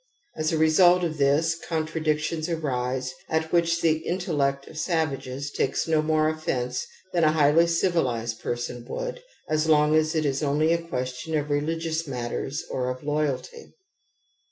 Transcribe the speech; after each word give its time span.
As 0.35 0.51
a 0.51 0.57
result 0.57 1.03
of 1.03 1.19
this, 1.19 1.53
contradictions 1.53 2.49
arise 2.49 3.13
at 3.29 3.51
which 3.53 3.81
the 3.81 3.97
intellect 3.97 4.65
of 4.67 4.79
savages 4.79 5.51
takes 5.51 5.87
no 5.87 6.01
more 6.01 6.27
offence 6.27 6.87
than 7.13 7.23
a 7.23 7.33
highly 7.33 7.67
civilized 7.67 8.41
person 8.41 8.83
would 8.89 9.21
as 9.47 9.67
long 9.69 9.93
as 9.93 10.15
it 10.15 10.25
is 10.25 10.41
only 10.41 10.73
a 10.73 10.81
question 10.81 11.35
of^religious 11.35 12.07
matters 12.07 12.63
or 12.71 12.89
of' 12.89 13.03
loyalty 13.03 13.75